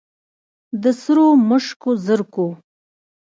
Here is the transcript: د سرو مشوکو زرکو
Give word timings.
د 0.81 0.83
سرو 1.01 1.27
مشوکو 1.49 1.91
زرکو 2.05 2.47